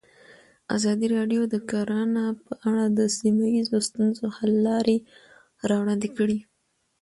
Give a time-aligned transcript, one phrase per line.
[0.75, 4.97] ازادي راډیو د کرهنه په اړه د سیمه ییزو ستونزو حل لارې
[5.69, 6.39] راوړاندې کړې.